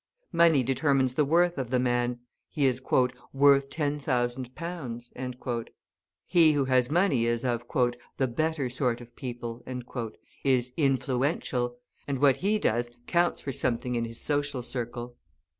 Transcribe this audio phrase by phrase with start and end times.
[0.31, 2.81] Money determines the worth of the man; he is
[3.33, 5.13] "worth ten thousand pounds."
[6.25, 7.63] He who has money is of
[8.17, 9.63] "the better sort of people,"
[10.43, 11.77] is "influential,"
[12.07, 15.17] and what he does counts for something in his social circle.